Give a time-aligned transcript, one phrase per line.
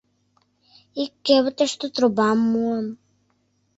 [1.03, 2.87] Ик кевытыште трубам муым.